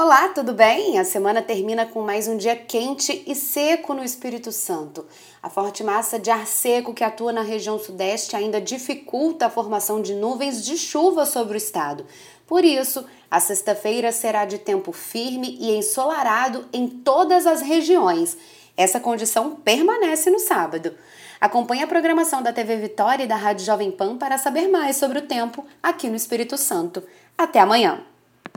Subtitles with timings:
[0.00, 0.96] Olá, tudo bem?
[0.96, 5.04] A semana termina com mais um dia quente e seco no Espírito Santo.
[5.42, 10.00] A forte massa de ar seco que atua na região sudeste ainda dificulta a formação
[10.00, 12.06] de nuvens de chuva sobre o estado.
[12.46, 18.38] Por isso, a sexta-feira será de tempo firme e ensolarado em todas as regiões.
[18.76, 20.94] Essa condição permanece no sábado.
[21.40, 25.18] Acompanhe a programação da TV Vitória e da Rádio Jovem Pan para saber mais sobre
[25.18, 27.02] o tempo aqui no Espírito Santo.
[27.36, 28.04] Até amanhã!